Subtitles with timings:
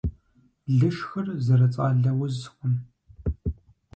[0.77, 2.73] Лышхыр зэрыцӀалэ узкъым.